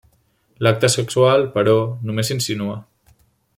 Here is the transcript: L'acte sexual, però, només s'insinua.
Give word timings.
L'acte 0.67 0.89
sexual, 0.93 1.45
però, 1.57 1.75
només 2.09 2.33
s'insinua. 2.33 2.83